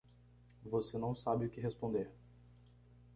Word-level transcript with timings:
Você 0.65 0.97
não 0.97 1.13
sabe 1.13 1.45
o 1.45 1.49
que 1.51 1.61
responder. 1.61 2.09